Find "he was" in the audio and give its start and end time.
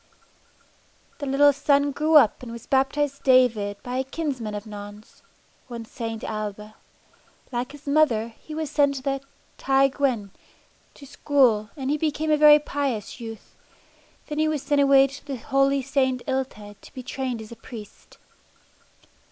8.29-8.71, 14.39-14.63